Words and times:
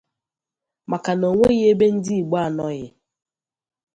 maka 0.89 1.11
na 1.19 1.25
o 1.31 1.33
nweghị 1.35 1.59
ebe 1.71 1.85
ndị 1.95 2.13
Igbo 2.21 2.35
anọghị 2.45 2.87